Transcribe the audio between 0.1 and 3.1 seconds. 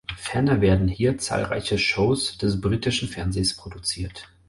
Ferner werden hier zahlreiche Shows des britischen